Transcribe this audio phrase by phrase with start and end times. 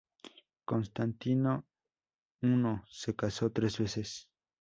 [0.65, 1.67] Constantino
[2.41, 4.31] I se casó tres veces.